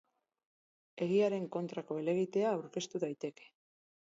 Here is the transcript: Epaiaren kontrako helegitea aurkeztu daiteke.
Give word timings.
Epaiaren 1.03 1.45
kontrako 1.57 1.99
helegitea 2.01 2.55
aurkeztu 2.55 3.03
daiteke. 3.05 3.51